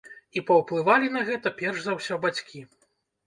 І 0.39 0.41
паўплывалі 0.45 1.11
на 1.17 1.21
гэта, 1.27 1.47
перш 1.61 1.77
за 1.83 1.93
ўсё, 1.99 2.17
бацькі. 2.25 2.65